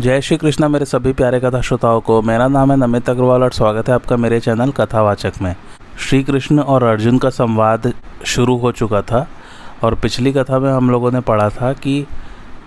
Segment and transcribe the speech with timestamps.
[0.00, 3.52] जय श्री कृष्णा, मेरे सभी प्यारे कथा श्रोताओं को। मेरा नाम है नमित अग्रवाल और
[3.52, 5.56] स्वागत है आपका मेरे चैनल कथावाचक में।
[5.98, 7.92] श्री कृष्ण और अर्जुन का संवाद
[8.24, 9.26] शुरू हो चुका था
[9.82, 12.06] और पिछली कथा में हम लोगों ने पढ़ा था कि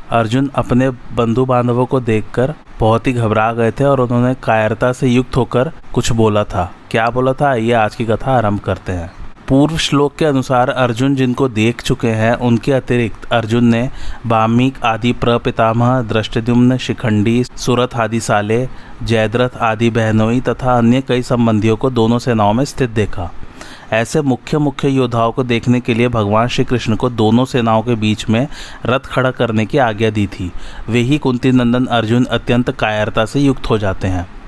[0.09, 5.07] अर्जुन अपने बंधु बांधवों को देखकर बहुत ही घबरा गए थे और उन्होंने कायरता से
[5.07, 7.53] युक्त होकर कुछ बोला था। क्या बोला था?
[7.55, 9.11] ये आज की कथा आरंभ करते हैं।
[9.49, 13.89] पूर्व श्लोक के अनुसार अर्जुन जिनको देख चुके हैं, उनके अतिरिक्त अर्जुन ने
[14.25, 18.67] वामिक आदि प्रपितामह, दृष्टिद्युम्न, शिखंडी, सुरथ आदि साले,
[19.03, 23.31] जयद्रथ आदि बहनोई तथा अन्य कई संबंधियों को दोनों सेनाओं में स्थित देखा।
[23.93, 27.95] ऐसे मुख्य मुख्य योद्धाओं को देखने के लिए भगवान श्री कृष्ण को दोनों सेनाओं के
[27.95, 28.47] बीच में
[28.85, 30.51] रथ खड़ा करने की आज्ञा दी थी।
[30.89, 34.38] वे ही कुंती नंदन अर्जुन अत्यंत कायरता से युक्त हो जाते हैं।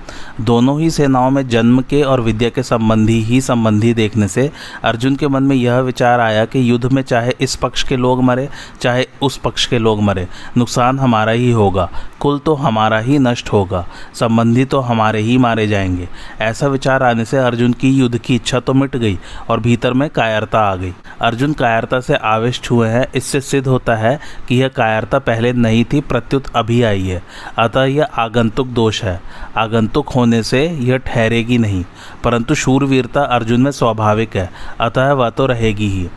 [0.42, 4.52] दोनों ही सेनाओं में जन्म के और विद्या के संबंधी ही संबंधी देखने से
[4.84, 8.24] अर्जुन के मन में यह विचार आया कि युद्ध में चाहे इस पक्ष के लोग
[8.24, 8.50] मरे,
[8.82, 13.50] चाहे उस पक्ष के लोग मरे, नुकसान हमारा ही होगा, कुल तो हमारा ही नष्ट
[13.54, 16.10] होगा, संबंधी तो हमारे ही मारे जाएँगे।
[16.42, 19.20] ऐसा विचार आने से अर्जुन की युद्ध की इच्छा तो मिट गई
[19.50, 23.96] और भीतर में कायरता आ गई। अर्जुन कायरता से आविष्ट हुए हैं, इससे सिद्ध होता
[23.96, 27.24] है कि यह कायरता पहले नहीं थी, प्रत्युत अभी आई है।
[27.60, 29.22] अतः यह आगंतुक दोष है।
[29.58, 31.84] आगंतुक होने से यह ठहरेगी नहीं,
[32.24, 34.50] परंतु शूरवीरता अर्जुन में स्वाभाविक है,
[34.80, 36.10] अतः वह तो रहेगी ही।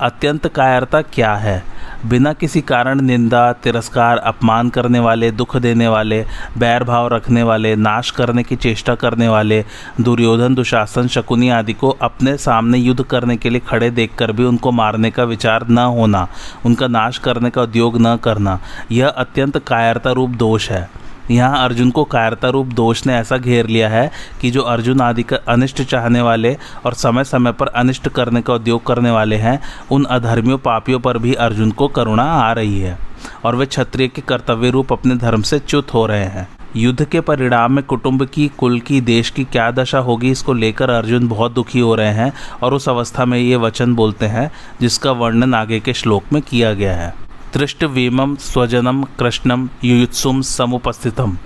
[0.00, 1.62] अत्यंत कायरता क्या है?
[2.06, 6.26] बिना किसी कारण निंदा, तिरस्कार, अपमान करने वाले, दुख देने वाले,
[6.58, 9.64] बैर भाव रखने वाले, नाश करने की चेष्टा करने वाले,
[10.00, 14.70] दुर्योधन, दुशासन, शकुनी आदि को अपने सामने युद्ध करने के लिए खड़े देखकर भी उनको
[14.70, 16.28] मारने का विचार न होना,
[16.66, 20.90] उनका नाश करने का उद्योग न करना, यह अत्यंत कायरता रूप दोष है।
[21.32, 24.10] यहाँ अर्जुन को कायरता रूप दोष ने ऐसा घेर लिया है
[24.40, 26.56] कि जो अर्जुन आदि का अनिष्ट चाहने वाले
[26.86, 29.58] और समय समय पर अनिष्ट करने का उद्योग करने वाले हैं,
[29.90, 32.98] उन अधर्मियों पापियों पर भी अर्जुन को करुणा आ रही है
[33.44, 37.20] और वे क्षत्रिय के कर्तव्य रूप अपने धर्म से च्युत हो रहे हैं। युद्ध के
[37.20, 41.52] परिणाम में कुटुंब की, कुल की, देश की क्या दशा होगी, इसको लेकर अर्जुन बहुत
[41.52, 42.32] दुखी हो रहे हैं
[42.62, 44.50] और उस अवस्था में ये वचन बोलते हैं,
[44.80, 47.14] जिसका वर्णन आगे के श्लोक में किया गया है।
[47.54, 51.36] दृष्टवीमं स्वजनम कृष्णम युयुत्सुम समुपस्थितम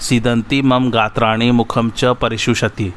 [0.00, 2.92] सीदंती मम गात्राणी मुखम च परिशुषति।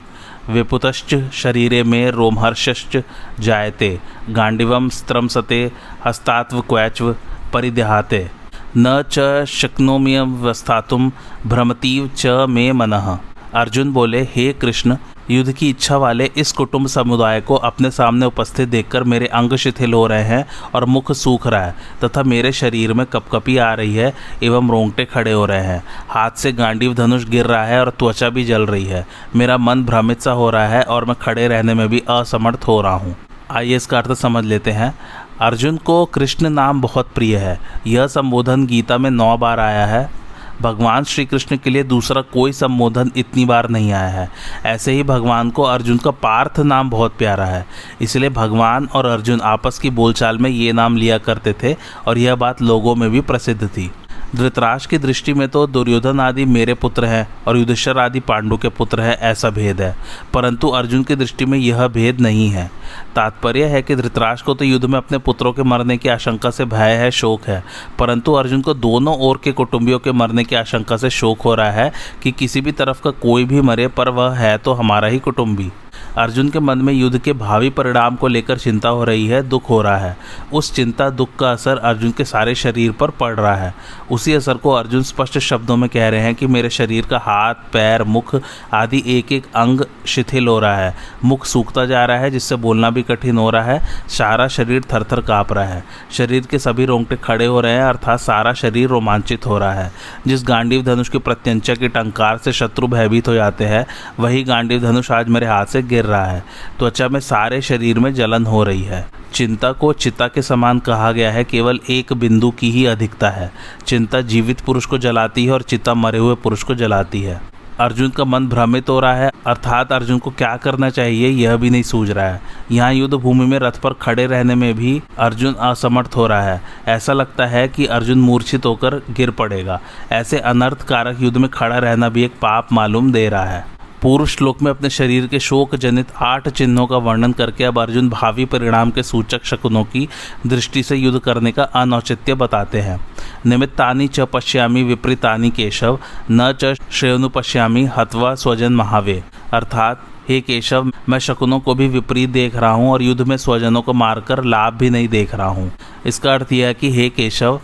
[0.49, 2.97] विपुतश्च शरीरे मे रोमहर्षश्च
[3.39, 3.99] जायते।
[4.29, 5.61] गांडिवम स्त्रंसते
[6.05, 7.15] हस्तात्व क्वैच्व
[7.53, 8.29] परिदेहाते।
[8.77, 11.11] न च शक्नोम्यवस्थातुम
[11.45, 13.17] भ्रमतीव च मे मनः।
[13.53, 14.97] अर्जुन बोले, हे कृष्ण
[15.31, 19.93] युद्ध की इच्छा वाले इस कुटुंब समुदाय को अपने सामने उपस्थित देखकर मेरे अंग शिथिल
[19.93, 20.45] हो रहे हैं
[20.75, 24.13] और मुख सूख रहा है तथा मेरे शरीर में कपकपी आ रही है
[24.43, 28.29] एवं रोंगटे खड़े हो रहे हैं। हाथ से गांडीव धनुष गिर रहा है और त्वचा
[28.29, 31.73] भी जल रही है। मेरा मन भ्रमित सा हो रहा है और मैं खड़े रहने
[31.73, 33.15] में भी असमर्थ हो रहा हूँ।
[33.51, 34.93] आइए इसका अर्थ समझ लेते हैं।
[35.41, 40.18] अर्जुन को कृष्ण नाम बहुत प्रिय है। यह संबोधन गीता में नौ बार आया है।
[40.61, 44.29] भगवान श्री कृष्ण के लिए दूसरा कोई संबोधन इतनी बार नहीं आया है।
[44.65, 47.65] ऐसे ही भगवान को अर्जुन का पार्थ नाम बहुत प्यारा है।
[48.01, 51.75] इसलिए भगवान और अर्जुन आपस की बोलचाल में ये नाम लिया करते थे
[52.07, 53.91] और यह बात लोगों में भी प्रसिद्ध थी।
[54.35, 58.69] धृतराज की दृष्टि में तो दुर्योधन आदि मेरे पुत्र हैं और युधिष्ठर आदि पांडु के
[58.69, 59.95] पुत्र हैं, ऐसा भेद है।
[60.33, 62.71] परंतु अर्जुन की दृष्टि में यह भेद नहीं है।
[63.15, 66.65] तात्पर्य है कि धृतराज को तो युद्ध में अपने पुत्रों के मरने की आशंका से
[66.65, 67.63] भय है, शोक है।
[67.99, 71.71] परंतु अर्जुन को दोनों ओर के कुटुंबियों के मरने की आशंका से शोक हो रहा
[71.71, 71.91] है
[72.23, 75.71] कि किसी भी तरफ़ का कोई भी मरे पर वह है तो हमारा ही कुटुंबी।
[76.17, 79.69] अर्जुन के मन में युद्ध के भावी परिणाम को लेकर चिंता हो रही है, दुख
[79.69, 80.17] हो रहा है।
[80.53, 83.73] उस चिंता, दुख का असर अर्जुन के सारे शरीर पर पड़ रहा है।
[84.11, 87.53] उसी असर को अर्जुन स्पष्ट शब्दों में कह रहे हैं कि मेरे शरीर का हाथ,
[87.53, 88.41] पैर, मुख
[88.73, 90.95] आदि एक एक अंग शिथिल हो रहा है।
[91.25, 95.03] मुख सूखता जा रहा है, जिससे बोलना भी कठिन हो रहा है। सारा शरीर थर
[95.03, 98.89] थर काँप रहा है। शरीर के सभी रोंगटे खड़े हो रहे हैं, अर्थात सारा शरीर
[98.89, 99.91] रोमांचित हो रहा है।
[100.27, 103.85] जिस गांडीव धनुष की प्रत्यंचा के टंकार से शत्रु भयभीत हो जाते हैं,
[104.19, 106.43] वही गांडीव धनुष आज मेरे हाथ से गिर रहा है।
[106.79, 111.11] त्वचा में सारे शरीर में जलन हो रही है। चिंता को चिता के समान कहा
[111.11, 113.51] गया है, केवल एक बिंदु की ही अधिकता है।
[113.87, 117.41] चिंता जीवित पुरुष को जलाती है और चिता मरे हुए पुरुष को जलाती है।
[117.79, 121.69] अर्जुन का मन भ्रमित हो रहा है, अर्थात अर्जुन को क्या करना चाहिए यह भी
[121.69, 122.41] नहीं सूझ रहा है।
[122.71, 126.61] यहाँ युद्ध भूमि में रथ पर खड़े रहने में भी अर्जुन असमर्थ हो रहा है।
[126.87, 129.81] ऐसा लगता है कि अर्जुन मूर्छित होकर गिर पड़ेगा।
[130.11, 134.25] ऐसे अनर्थ कारक युद्ध में खड़ा रहना भी एक पाप मालूम दे रहा है। पूर्व
[134.25, 138.45] श्लोक में अपने शरीर के शोक जनित आठ चिन्हों का वर्णन करके अब अर्जुन भावी
[138.45, 140.09] परिणाम के सूचक शकुनों की
[140.47, 143.07] दृष्टि से युद्ध करने का अनौचित्य बताते हैं।
[143.45, 145.99] निमित्तानि च पश्यामी विपरीतानि केशव,
[146.31, 149.23] न च श्रेयनु पश्यामी हत्वा स्वजन महावे।
[149.53, 153.81] अर्थात, हे केशव, मैं शकुनों को भी विपरीत देख रहा हूँ और युद्ध में स्वजनों
[153.81, 155.71] को मारकर लाभ भी नहीं देख रहा हूँ।
[156.05, 157.61] इसका अर्थ यह है कि हे केशव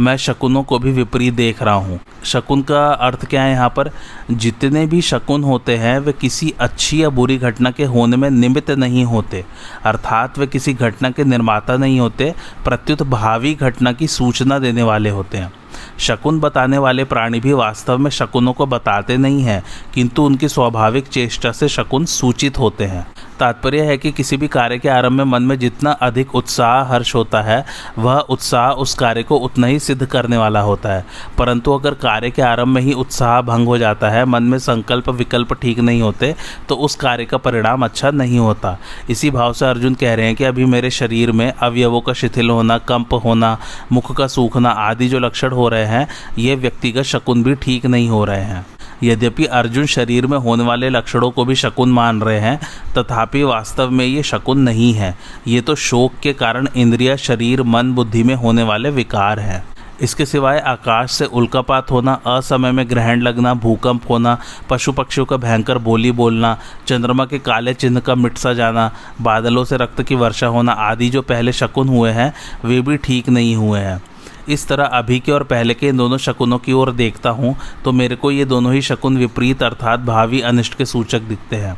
[0.00, 3.90] मैं शकुनों को भी विपरीत देख रहा हूँ। शकुन का अर्थ क्या है यहाँ पर?
[4.30, 8.70] जितने भी शकुन होते हैं, वे किसी अच्छी या बुरी घटना के होने में निमित्त
[8.70, 9.44] नहीं होते।
[9.84, 12.34] अर्थात वे किसी घटना के निर्माता नहीं होते,
[12.64, 15.52] प्रत्युत भावी घटना की सूचना देने वाले होते हैं।
[15.98, 19.62] शकुन बताने वाले प्राणी भी वास्तव में शकुनों को बताते नहीं हैं,
[19.94, 23.06] किंतु उनकी स्वाभाविक चेष्टा से शकुन सूचित होते हैं।
[23.38, 27.14] तात्पर्य है कि किसी भी कार्य के आरंभ में मन में जितना अधिक उत्साह हर्ष
[27.14, 27.64] होता है,
[27.98, 31.04] वह उत्साह उस कार्य को उतना ही सिद्ध करने वाला होता है।
[31.38, 35.08] परंतु अगर कार्य के आरंभ में ही उत्साह भंग हो जाता है, मन में संकल्प
[35.10, 36.34] विकल्प ठीक नहीं होते
[36.68, 38.76] तो उस कार्य का परिणाम अच्छा नहीं होता।
[39.10, 42.50] इसी भाव से अर्जुन कह रहे हैं कि अभी मेरे शरीर में अवयवों का शिथिल
[42.50, 43.56] होना, कंप होना,
[43.92, 46.06] मुख का सूखना आदि जो लक्षण हो रहे हैं,
[46.38, 48.64] ये व्यक्तिगत शकुन भी ठीक नहीं हो रहे हैं।
[49.02, 52.60] यद्यपि अर्जुन शरीर में होने वाले लक्षणों को भी शकुन मान रहे हैं,
[52.98, 55.16] तथापि वास्तव में ये शकुन नहीं है।
[55.46, 59.64] ये तो शोक के कारण इंद्रिया, शरीर, मन, बुद्धि में होने वाले विकार हैं।
[60.00, 64.38] इसके सिवाय आकाश से उल्कापात होना, असमय में ग्रहण लगना, भूकंप होना
[64.70, 69.64] पशु पक्षियों का भयंकर बोली बोलना, चंद्रमा के काले चिन्ह का मिट सा जाना, बादलों
[69.64, 72.34] से रक्त की वर्षा होना आदि जो पहले शकुन हुए हैं,
[72.64, 74.02] वे भी ठीक नहीं हुए हैं।
[74.48, 77.92] इस तरह अभी के और पहले के इन दोनों शकुनों की ओर देखता हूँ तो
[77.92, 81.76] मेरे को ये दोनों ही शकुन विपरीत अर्थात भावी अनिष्ट के सूचक दिखते हैं।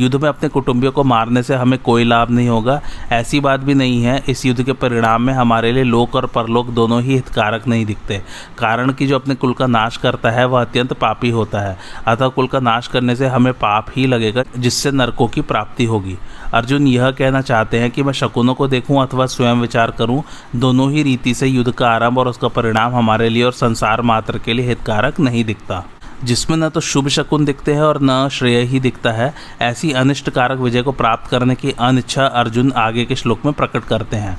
[0.00, 2.80] युद्ध में अपने कुटुंबियों को मारने से हमें कोई लाभ नहीं होगा।
[3.12, 6.66] ऐसी बात भी नहीं है। इस युद्ध के परिणाम में हमारे लिए लोक और परलोक
[6.66, 8.22] दोनों ही हितकारक नहीं दिखते।
[8.58, 12.28] कारण कि जो अपने कुल का नाश करता है, वह अत्यंत पापी होता है। अतः
[12.28, 16.16] कुल का नाश करने से हमें पाप ही लगेगा, जिससे नरकों की प्राप्ति होगी।
[16.54, 20.22] अर्जुन यह कहना चाहते हैं कि मैं शकुनों को देखूँ अथवा स्वयं विचार करूँ,
[20.56, 24.38] दोनों ही रीति से युद्ध का आरंभ और उसका परिणाम हमारे लिए और संसार मात्र
[24.38, 25.84] के लिए हितकारक नहीं दिखता।
[26.24, 30.58] जिसमें न तो शुभ शकुन दिखते हैं और न श्रेय ही दिखता है, ऐसी अनिष्टकारक
[30.58, 34.38] विजय को प्राप्त करने की अनिच्छा अर्जुन आगे के श्लोक में प्रकट करते हैं।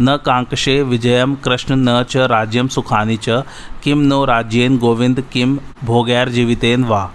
[0.00, 3.28] न कांक्षे विजयम कृष्ण न च राज्यम सुखानी च,
[3.82, 7.10] किम नो राज्येन गोविंद, किम भोगैर जीवितेन वा।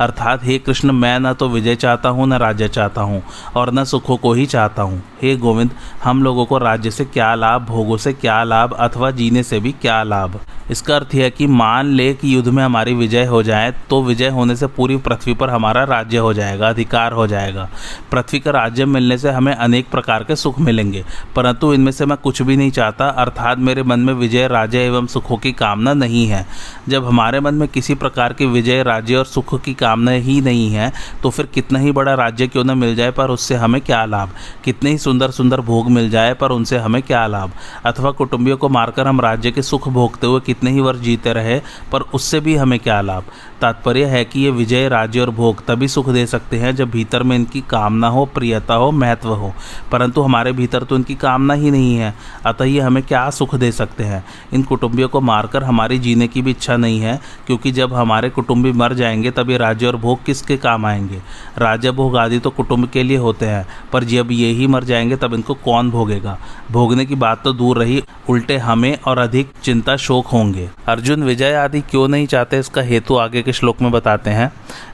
[0.00, 3.22] अर्थात, हे कृष्ण, मैं न तो विजय चाहता हूँ, न राज्य चाहता हूँ,
[3.56, 5.70] और न सुखों को ही चाहता हूँ। हे गोविंद,
[6.04, 9.72] हम लोगों को राज्य से क्या लाभ, भोगों से क्या लाभ, अथवा जीने से भी
[9.72, 10.40] क्या लाभ?
[10.70, 14.28] इसका अर्थ यह कि मान ले कि युद्ध में हमारी विजय हो जाए तो विजय
[14.28, 17.68] होने से पूरी पृथ्वी पर हमारा राज्य हो जाएगा, अधिकार हो जाएगा।
[18.12, 21.04] पृथ्वी का राज्य मिलने से हमें अनेक प्रकार के सुख मिलेंगे,
[21.36, 25.06] परंतु इनमें से मैं कुछ भी नहीं चाहता, अर्थात मेरे मन में विजय, राज्य एवं
[25.06, 26.46] सुखों की कामना नहीं है।
[26.88, 30.70] जब हमारे मन में किसी प्रकार की विजय, राज्य और सुख की कामना ही नहीं
[30.70, 34.04] है तो फिर कितना ही बड़ा राज्य क्यों न मिल जाए पर उससे हमें क्या
[34.04, 34.30] लाभ?
[34.64, 37.52] कितने ही सुंदर सुंदर भोग मिल जाए पर उनसे हमें क्या लाभ?
[37.84, 41.60] अथवा कुटुंबियों को मारकर हम राज्य के सुख भोगते हुए कितने ही वर्ष जीते रहे,
[41.92, 43.24] पर उससे भी हमें क्या लाभ?
[43.60, 47.22] तात्पर्य है कि ये विजय, राज्य और भोग तभी सुख दे सकते हैं जब भीतर
[47.22, 49.52] में इनकी कामना हो, प्रियता हो, महत्व हो।
[49.92, 52.14] परंतु हमारे भीतर तो इनकी कामना ही नहीं है।
[52.46, 54.24] अतः ये हमें क्या सुख दे सकते हैं?
[54.52, 58.72] इन कुटुंबियों को मारकर हमारी जीने की भी इच्छा नहीं है, क्योंकि जब हमारे कुटुंबी
[58.72, 61.22] मर जाएँगे, तब ये राज्य और भोग किसके काम आएँगे?
[61.58, 65.16] राज्य, भोग आदि तो कुटुंब के लिए होते हैं, पर जब ये ही मर जाएँगे,
[65.16, 66.38] तब इनको कौन भोगेगा?
[66.70, 71.54] भोगने की बात तो दूर रही उल्टे हमें और अधिक चिंता शोक होंगे। अर्जुन, विजय
[71.54, 72.58] आदि क्यों नहीं चाहते?
[72.58, 74.52] इसका हेतु आगे के श्लोक में बताते हैं।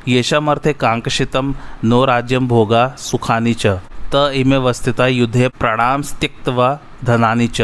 [0.09, 3.67] येषम अर्थे कांक्षितम नो राज्यम भोगा सुखानी च।
[4.15, 7.61] त इमे वस्थिता युद्धे प्रणाम त्यक्तवा धनानी च।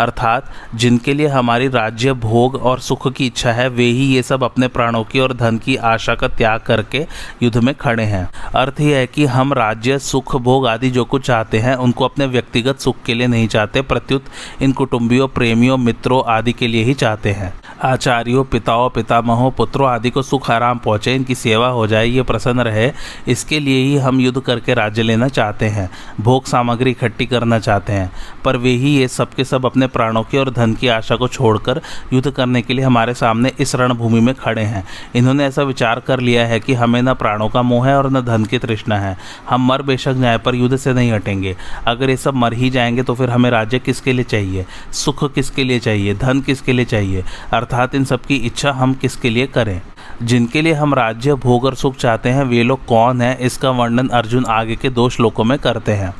[0.00, 4.44] अर्थात जिनके लिए हमारी राज्य भोग और सुख की इच्छा है, वे ही ये सब
[4.44, 7.06] अपने प्राणों की और धन की आशा का त्याग करके
[7.42, 11.26] युद्ध में खड़े हैं। अर्थ यह है कि हम राज्य, सुख, भोग आदि जो कुछ
[11.26, 14.24] चाहते हैं, उनको अपने व्यक्तिगत सुख के लिए नहीं चाहते, प्रत्युत
[14.62, 20.10] इन कुटुंबियों, प्रेमियों, मित्रों आदि के लिए ही चाहते हैं। आचार्यों, पिताओं, पितामहों, पुत्रों आदि
[20.10, 22.92] को सुख आराम पहुँचे, इनकी सेवा हो जाए, ये प्रसन्न रहे,
[23.28, 25.90] इसके लिए ही हम युद्ध करके राज्य लेना चाहते हैं,
[26.20, 28.12] भोग सामग्री इकट्ठी करना चाहते हैं।
[28.44, 31.28] पर वे ही ये सब के सब अपने प्राणों की और धन की आशा को
[31.28, 31.80] छोड़कर
[32.12, 36.20] युद्ध करने के लिए हमारे सामने इस रणभूमि में खड़े हैं। इन्होंने ऐसा विचार कर
[36.20, 39.18] लिया है कि हमें न प्राणों का मोह है और न धन की तृष्णा है।
[39.48, 41.56] हम मर बेशक न्याय पर युद्ध से नहीं हटेंगे।
[41.86, 44.66] अगर ये सब मर ही जाएँगे तो फिर हमें राज्य किसके लिए चाहिए?
[44.92, 46.14] सुख किसके लिए चाहिए?
[46.14, 47.24] धन किसके लिए चाहिए?
[47.52, 49.82] अर्थात इन सबकी इच्छा हम किसके लिए करें?
[50.22, 53.38] जिनके लिए हम राज्य, भोग और सुख चाहते हैं, वे लोग कौन हैं?
[53.38, 56.14] इसका वर्णन अर्जुन आगे के दो श्लोकों में करते हैं।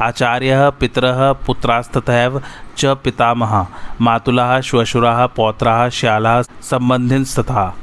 [0.00, 2.42] आचार्य पितर पुत्रास्तव
[2.76, 3.66] च पितामह,
[4.00, 7.74] मातुला श्वशुरा, पौत्र श्याला संबंधितस्तथा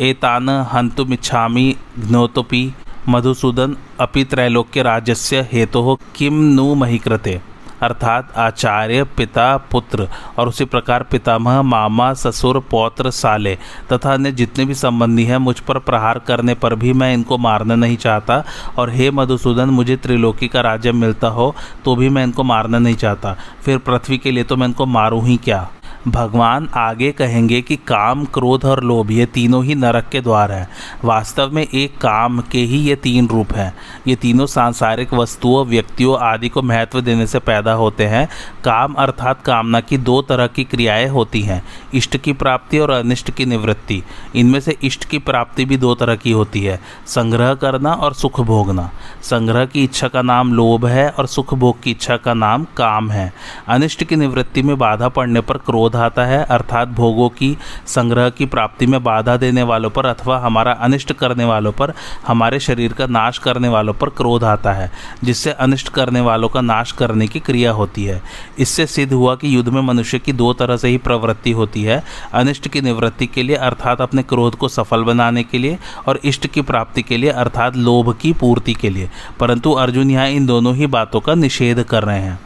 [0.00, 2.74] एतान हंतुमिच्छामि ज्ञोतोपि।
[3.08, 7.40] मधुसूदन अपि त्रैलोक्य राज्यस्य हेतु किम नु मही कृते
[7.82, 13.54] अर्थात आचार्य, पिता, पुत्र और उसी प्रकार पितामह, मामा, ससुर, पौत्र, साले
[13.92, 17.74] तथा अन्य जितने भी संबंधी हैं मुझ पर प्रहार करने पर भी मैं इनको मारना
[17.76, 18.42] नहीं चाहता
[18.78, 21.54] और हे मधुसूदन, मुझे त्रिलोकी का राज्य मिलता हो
[21.84, 25.24] तो भी मैं इनको मारना नहीं चाहता। फिर पृथ्वी के लिए तो मैं इनको मारूँ
[25.24, 25.68] ही क्या?
[26.08, 30.68] भगवान आगे कहेंगे कि काम क्रोध और लोभ, ये तीनों ही नरक के द्वार हैं।
[31.04, 33.72] वास्तव में एक काम के ही ये तीन रूप हैं।
[34.06, 38.28] ये तीनों सांसारिक वस्तुओं, व्यक्तियों आदि को महत्व देने से पैदा होते हैं।
[38.64, 41.62] काम अर्थात कामना की दो तरह की क्रियाएँ होती हैं,
[41.94, 44.02] इष्ट की प्राप्ति और अनिष्ट की निवृत्ति।
[44.34, 48.40] इनमें से इष्ट की प्राप्ति भी दो तरह की होती है, संग्रह करना और सुख
[48.40, 48.90] भोगना।
[49.22, 53.10] संग्रह की इच्छा का नाम लोभ है और सुख भोग की इच्छा का नाम काम
[53.10, 53.32] है।
[53.68, 58.46] अनिष्ट की निवृत्ति में बाधा पड़ने पर क्रोध आता है, अर्थात भोगों की संग्रह की
[58.46, 61.92] प्राप्ति में बाधा देने वालों पर अथवा हमारा अनिष्ट करने वालों पर,
[62.26, 64.92] हमारे शरीर का नाश करने वालों पर क्रोध आता है,
[65.24, 68.22] जिससे अनिष्ट करने वालों का नाश करने की क्रिया होती है।
[68.58, 72.04] इससे सिद्ध हुआ कि युद्ध में मनुष्य की दो तरह से ही प्रवृत्ति होती है,
[72.32, 76.46] अनिष्ट की निवृत्ति के लिए, अर्थात अपने क्रोध को सफल बनाने के लिए, और इष्ट
[76.46, 79.10] की प्राप्ति के लिए, अर्थात लोभ की पूर्ति के लिए।
[79.40, 82.45] परंतु अर्जुन यहाँ इन दोनों ही बातों का निषेध कर रहे हैं।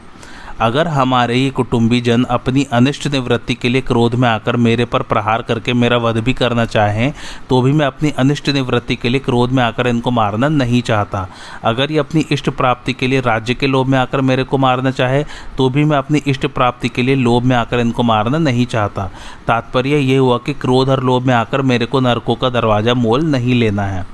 [0.61, 5.01] अगर हमारे ही कुटुंबी जन अपनी अनिष्ट निवृत्ति के लिए क्रोध में आकर मेरे पर
[5.03, 7.13] प्रहार करके मेरा वध भी करना चाहें
[7.49, 11.27] तो भी मैं अपनी अनिष्ट निवृत्ति के लिए क्रोध में आकर इनको मारना नहीं चाहता।
[11.63, 14.91] अगर ये अपनी इष्ट प्राप्ति के लिए राज्य के लोभ में आकर मेरे को मारना
[14.91, 15.23] चाहे
[15.57, 19.09] तो भी मैं अपनी इष्ट प्राप्ति के लिए लोभ में आकर इनको मारना नहीं चाहता।
[19.47, 23.25] तात्पर्य ये हुआ कि क्रोध और लोभ में आकर मेरे को नरकों का दरवाज़ा मोल
[23.25, 24.05] नहीं लेना है।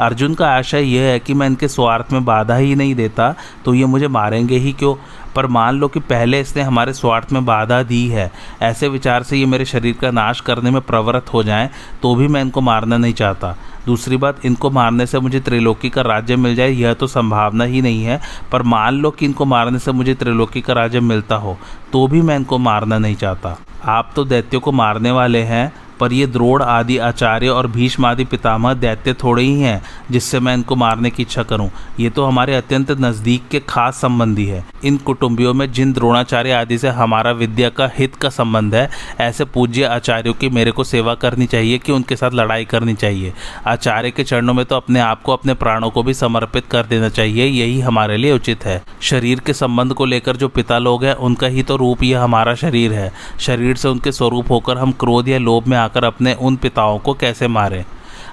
[0.00, 3.74] अर्जुन का आशय यह है कि मैं इनके स्वार्थ में बाधा ही नहीं देता तो
[3.74, 4.94] ये मुझे मारेंगे ही क्यों?
[5.36, 8.30] पर मान लो कि पहले इसने हमारे स्वार्थ में बाधा दी है,
[8.62, 11.68] ऐसे विचार से ये मेरे शरीर का नाश करने में प्रवृत्त हो जाएँ
[12.02, 13.56] तो भी मैं इनको मारना नहीं चाहता।
[13.86, 17.82] दूसरी बात, इनको मारने से मुझे त्रिलोकी का राज्य मिल जाए, यह तो संभावना ही
[17.82, 18.20] नहीं है,
[18.52, 21.56] पर मान लो कि इनको मारने से मुझे त्रिलोकी का राज्य मिलता हो
[21.92, 23.56] तो भी मैं इनको मारना नहीं चाहता।
[23.86, 28.24] आप तो दैत्यों को मारने वाले हैं पर ये द्रोड़ आदि आचार्य और भीष्म आदि
[28.24, 32.54] पितामह दैत्य थोड़े ही हैं, जिससे मैं इनको मारने की इच्छा करूँ। ये तो हमारे
[32.54, 37.68] अत्यंत नज़दीक के खास संबंधी है। इन कुटुंबियों में जिन द्रोणाचार्य आदि से हमारा विद्या
[37.68, 38.88] का हित का संबंध है,
[39.20, 43.32] ऐसे पूज्य आचार्यों की मेरे को सेवा करनी चाहिए कि उनके साथ लड़ाई करनी चाहिए।
[43.66, 47.08] आचार्य के चरणों में तो अपने आप को, अपने प्राणों को भी समर्पित कर देना
[47.08, 51.14] चाहिए, यही हमारे लिए उचित है। शरीर के संबंध को लेकर जो पिता लोग हैं,
[51.14, 55.28] उनका ही तो रूप यह हमारा शरीर है। शरीर से उनके स्वरूप होकर हम क्रोध
[55.28, 57.84] या लोभ में आकर अपने उन पिताओं को कैसे मारें?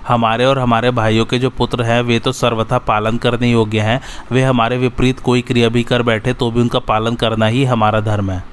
[0.08, 4.02] हमारे और हमारे भाइयों के जो पुत्र हैं, वे तो सर्वथा पालन करने योग्य हैं।
[4.32, 8.00] वे हमारे विपरीत कोई क्रिया भी कर बैठे तो भी उनका पालन करना ही हमारा
[8.00, 8.44] धर्म है।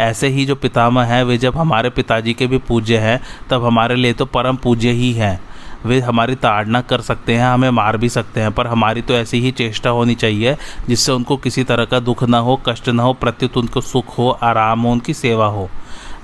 [0.00, 3.94] ऐसे ही जो पितामह हैं, वे जब हमारे पिताजी के भी पूज्य हैं, तब हमारे
[3.94, 5.40] लिए तो परम पूज्य ही हैं।
[5.86, 9.40] वे हमारी ताड़ना कर सकते हैं, हमें मार भी सकते हैं, पर हमारी तो ऐसी
[9.40, 10.56] ही चेष्टा होनी चाहिए,
[10.88, 14.30] जिससे उनको किसी तरह का दुख ना हो, कष्ट ना हो, प्रत्युत उनको सुख हो,
[14.30, 15.70] आराम हो, उनकी सेवा हो।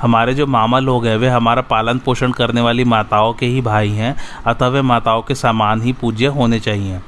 [0.03, 3.91] हमारे जो मामा लोग हैं, वे हमारा पालन पोषण करने वाली माताओं के ही भाई
[3.91, 7.01] हैं, अतः वे माताओं के समान ही पूज्य होने चाहिए।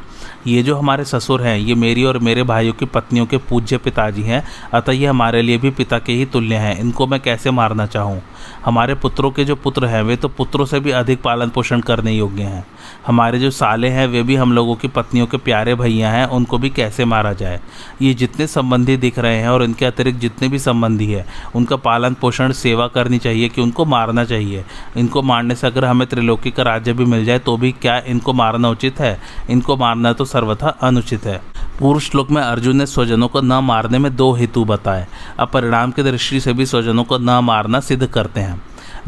[0.46, 4.22] ये जो हमारे ससुर हैं, ये मेरी और मेरे भाइयों की पत्नियों के पूज्य पिताजी
[4.22, 7.86] हैं, अतः ये हमारे लिए भी पिता के ही तुल्य हैं। इनको मैं कैसे मारना
[7.86, 8.22] चाहूँ?
[8.64, 12.12] हमारे पुत्रों के जो पुत्र हैं, वे तो पुत्रों से भी अधिक पालन पोषण करने
[12.12, 12.66] योग्य हैं।
[13.06, 16.58] हमारे जो साले हैं, वे भी हम लोगों की पत्नियों के प्यारे भैया हैं, उनको
[16.58, 17.60] भी कैसे मारा जाए?
[18.02, 22.14] ये जितने संबंधी दिख रहे हैं और इनके अतिरिक्त जितने भी संबंधी हैं, उनका पालन
[22.14, 24.64] पोषण, सेवा करनी चाहिए कि उनको मारना चाहिए।
[24.96, 28.32] इनको मारने से अगर हमें त्रिलोकी का राज्य भी मिल जाए तो भी क्या इनको
[28.32, 29.20] मारना उचित है?
[29.50, 31.42] इनको मारना तो सर्वथा अनुचित है।
[31.78, 35.06] पूर्व श्लोक में अर्जुन ने स्वजनों को न मारने में दो हेतु बताए।
[35.38, 38.57] अब परिणाम की दृष्टि से भी स्वजनों को न मारना सिद्ध करते हैं।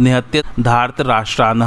[0.00, 1.62] निहत्य धार्त राष्ट्रान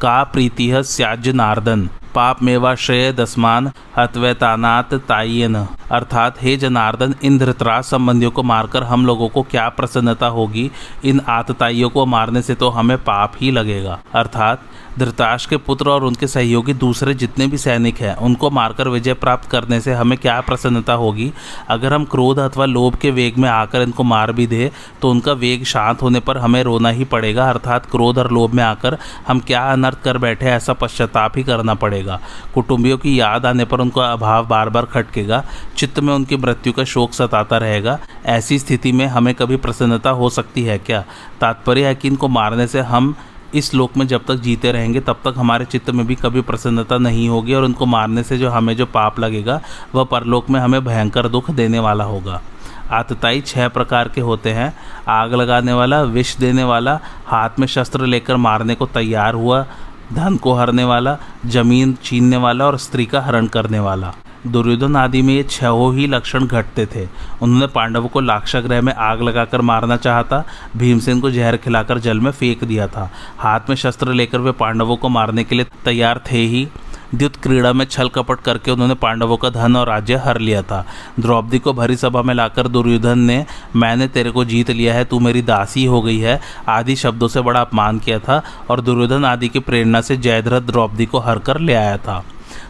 [0.00, 7.84] का प्रीति स्याज नारदन। पाप मेवा श्रेय दसमान हत्वैतानात तायन। अर्थात, हे जनार्दन इन धृतराज
[7.84, 10.70] संबंधियों को मारकर हम लोगों को क्या प्रसन्नता होगी?
[11.04, 14.62] इन आतताइयों को मारने से तो हमें पाप ही लगेगा। अर्थात
[14.98, 19.50] धृतराज के पुत्र और उनके सहयोगी दूसरे जितने भी सैनिक हैं, उनको मारकर विजय प्राप्त
[19.50, 21.32] करने से हमें क्या प्रसन्नता होगी?
[21.68, 24.70] अगर हम क्रोध अथवा लोभ के वेग में आकर इनको मार भी दे
[25.02, 28.64] तो उनका वेग शांत होने पर हमें रोना ही पड़ेगा। अर्थात, क्रोध और लोभ में
[28.64, 28.98] आकर
[29.28, 32.07] हम क्या अनर्थ कर बैठे ऐसा पश्चाताप ही करना पड़ेगा।
[32.54, 35.44] कुटुंबियों की याद आने पर उनका अभाव बार बार खटकेगा।
[35.76, 40.30] चित्त में उनकी मृत्यु का शोक सताता रहेगा। ऐसी स्थिति में हमें कभी प्रसन्नता हो
[40.30, 41.04] सकती है क्या?
[41.40, 43.14] तात्पर्य है कि इनको मारने से हम
[43.54, 46.98] इस लोक में जब तक जीते रहेंगे, तब तक हमारे चित्त में भी कभी प्रसन्नता
[46.98, 49.60] नहीं होगी और उनको मारने से जो हमें जो पाप लगेगा,
[49.94, 52.42] वह परलोक में हमें भयंकर दुख देने वाला होगा।
[52.90, 54.76] आतताई छह प्रकार के होते हैं।
[55.08, 59.66] आग लगाने वाला, विष देने वाला, हाथ में शस्त्र लेकर मारने को तैयार हुआ
[60.12, 64.14] धन को हरने वाला, ज़मीन छीनने वाला और स्त्री का हरण करने वाला।
[64.46, 67.08] दुर्योधन आदि में ये छहों ही लक्षण घटते थे।
[67.42, 70.44] उन्होंने पांडवों को लाक्षाग्रह में आग लगाकर मारना चाहा चाहता
[70.76, 74.96] भीमसेन को जहर खिलाकर जल में फेंक दिया था। हाथ में शस्त्र लेकर वे पांडवों
[74.96, 76.68] को मारने के लिए तैयार थे ही।
[77.14, 80.84] द्युत क्रीड़ा में छल कपट करके उन्होंने पांडवों का धन और राज्य हर लिया था।
[81.20, 83.44] द्रौपदी को भरी सभा में लाकर दुर्योधन ने,
[83.76, 87.40] मैंने तेरे को जीत लिया है, तू मेरी दासी हो गई है। आदि शब्दों से
[87.40, 91.60] बड़ा अपमान किया था और दुर्योधन आदि की प्रेरणा से जयद्रथ द्रौपदी को हर कर
[91.60, 92.24] ले आया था।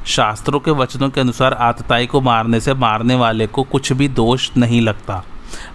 [0.07, 4.51] शास्त्रों के वचनों के अनुसार आतताई को मारने से मारने वाले को कुछ भी दोष
[4.57, 5.23] नहीं लगता,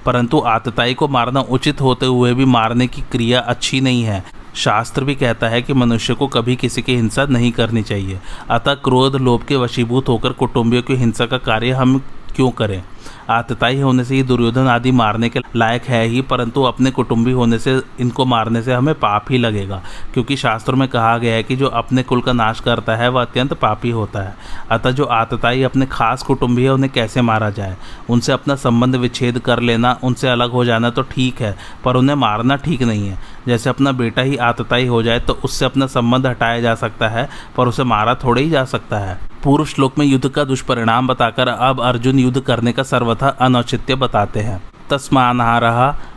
[0.05, 4.23] परंतु आतताई को मारना उचित होते हुए भी मारने की क्रिया अच्छी नहीं है।
[4.55, 8.19] शास्त्र भी कहता है कि मनुष्य को कभी किसी की हिंसा नहीं करनी चाहिए।
[8.49, 12.01] अतः क्रोध, लोभ के वशीभूत होकर कुटुंबियों की हिंसा का कार्य हम
[12.35, 12.83] क्यों करें?
[13.29, 17.59] आतताई होने से ही दुर्योधन आदि मारने के लायक है ही, परंतु अपने कुटुंबी होने
[17.59, 19.81] से, इनको मारने से हमें पाप ही लगेगा।
[20.13, 23.21] क्योंकि शास्त्रों में कहा गया है कि जो अपने कुल का नाश करता है, वह
[23.21, 24.35] अत्यंत पापी होता है।
[24.71, 27.77] अतः जो आतताई अपने खास कुटुंबी है, उन्हें कैसे मारा जाए?
[28.09, 32.15] उनसे अपना संबंध विच्छेद कर लेना, उनसे अलग हो जाना तो ठीक है, पर उन्हें
[32.15, 36.27] मारना ठीक नहीं है। जैसे अपना बेटा ही आतताई हो जाए तो उससे अपना संबंध
[36.27, 40.05] हटाया जा सकता है, पर उसे मारा थोड़े ही जा सकता है। पूर्व श्लोक में
[40.05, 45.41] युद्ध का दुष्परिणाम बताकर अब अर्जुन युद्ध करने का सर्वथा अनौचित्य बताते हैं। तस्मान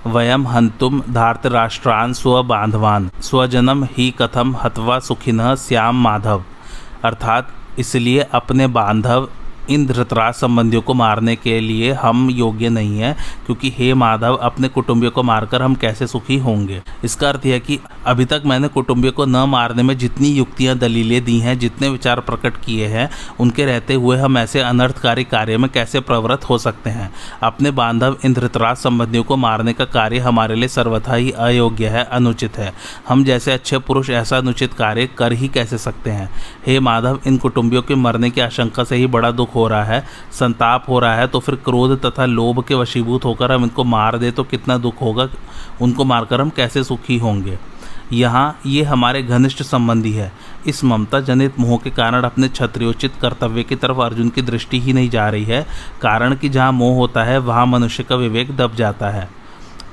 [0.07, 6.45] वयम हंतुम धार्तराष्ट्रान स्व बांधवान स्वजनम ही कथम हत्वा सुखिन श्याम माधव।
[7.05, 9.29] अर्थात इसलिए अपने बांधव
[9.71, 14.69] इन धृतराज संबंधियों को मारने के लिए हम योग्य नहीं है, क्योंकि हे माधव, अपने
[14.69, 16.83] कुटुंबियों को मारकर हम कैसे सुखी होंगे?
[17.05, 21.25] इसका अर्थ यह कि अभी तक मैंने कुटुंबियों को न मारने में जितनी युक्तियाँ, दलीलें
[21.25, 25.71] दी हैं, जितने विचार प्रकट किए हैं, उनके रहते हुए हम ऐसे अनर्थकारी कार्य में
[25.71, 27.13] कैसे प्रवृत्त हो सकते हैं?
[27.43, 32.05] अपने बांधव इन धृतराज संबंधियों को मारने का कार्य हमारे लिए सर्वथा ही अयोग्य है,
[32.05, 32.73] अनुचित है।
[33.09, 36.31] हम जैसे अच्छे पुरुष ऐसा अनुचित कार्य कर ही कैसे सकते हैं?
[36.67, 40.05] हे माधव, इन कुटुंबियों के मरने की आशंका से ही बड़ा दुख हो रहा है,
[40.33, 44.19] संताप हो रहा है तो फिर क्रोध तथा लोभ के वशीभूत होकर हम इनको मार
[44.19, 45.29] दे तो कितना दुख होगा?
[45.81, 47.59] उनको मारकर हम कैसे सुखी होंगे?
[48.13, 50.31] यहाँ ये हमारे घनिष्ठ संबंधी है।
[50.67, 54.93] इस ममता जनित मोह के कारण अपने क्षत्रियोचित कर्तव्य की तरफ़ अर्जुन की दृष्टि ही
[54.93, 55.67] नहीं जा रही है।
[56.03, 59.29] कारण कि जहाँ मोह होता है, वहाँ मनुष्य का विवेक दब जाता है।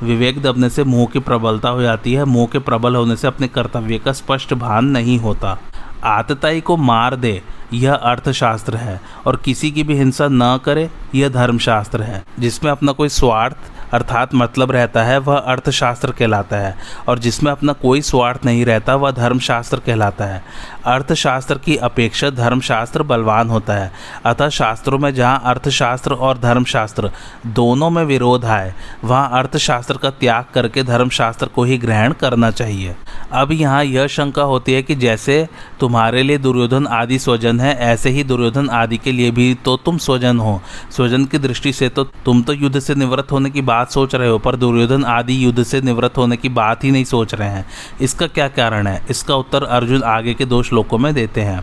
[0.03, 3.47] विवेक दबने से मोह की प्रबलता हो जाती है। मोह के प्रबल होने से अपने
[3.47, 5.57] कर्तव्य का स्पष्ट भान नहीं होता।
[6.03, 7.41] आतताई को मार दे,
[7.73, 12.91] यह अर्थशास्त्र है। और किसी की भी हिंसा न करे, यह धर्मशास्त्र है, जिसमें अपना
[12.91, 13.57] कोई स्वार्थ
[13.93, 16.75] अर्थात मतलब रहता है, वह अर्थशास्त्र कहलाता है।
[17.07, 20.43] और जिसमें अपना कोई स्वार्थ नहीं रहता, वह धर्मशास्त्र कहलाता है।
[20.85, 23.91] अर्थशास्त्र की अपेक्षा धर्मशास्त्र बलवान होता है।
[24.25, 27.11] अतः शास्त्रों में जहाँ अर्थशास्त्र और धर्मशास्त्र
[27.47, 32.95] दोनों में विरोध आए, वहाँ अर्थशास्त्र का त्याग करके धर्मशास्त्र को ही ग्रहण करना चाहिए।
[33.31, 35.47] अब यहाँ यह शंका होती है कि जैसे
[35.79, 39.97] तुम्हारे लिए दुर्योधन आदि स्वजन है, ऐसे ही दुर्योधन आदि के लिए भी तो तुम
[39.97, 43.82] स्वजन हो। स्वजन की दृष्टि से तो तुम तो युद्ध से निवृत्त होने की बात
[43.91, 47.33] सोच रहे हो, पर दुर्योधन आदि युद्ध से निवृत्त होने की बात ही नहीं सोच
[47.33, 47.65] रहे हैं।
[48.01, 49.05] इसका क्या कारण है?
[49.09, 51.61] इसका उत्तर अर्जुन आगे के दो श्लोकों में देते हैं।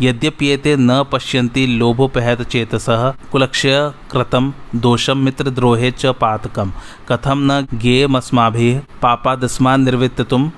[0.00, 2.86] यद्यप्येते न पश्यन्ति लोभोपहत चेतस
[3.32, 6.72] कुलक्ष्य कृतम दोषम मित्रद्रोहे च पातकम।
[7.08, 10.50] कथम न गेयमस्माभिः पापादस्मान निर्वित्तुम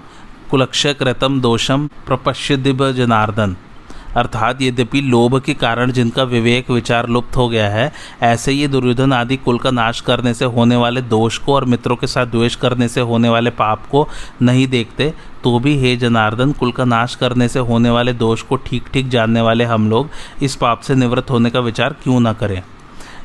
[0.50, 3.57] कुलक्ष्य कृतम दोषम प्रपश्यदिब जनार्दन
[4.16, 7.90] अर्थात यद्यपि लोभ के कारण जिनका विवेक विचार लुप्त हो गया है,
[8.23, 11.96] ऐसे ये दुर्योधन आदि कुल का नाश करने से होने वाले दोष को और मित्रों
[11.96, 14.09] के साथ द्वेष करने से होने वाले पाप को
[14.42, 15.12] नहीं देखते
[15.44, 19.09] तो भी हे जनार्दन, कुल का नाश करने से होने वाले दोष को ठीक ठीक
[19.09, 20.11] जानने वाले हम लोग
[20.42, 22.62] इस पाप से निवृत्त होने का विचार क्यों ना करें?